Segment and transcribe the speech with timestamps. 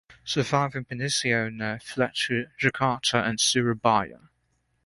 [0.23, 4.31] Surviving pinisi owner fled to Jakarta and Surabaya.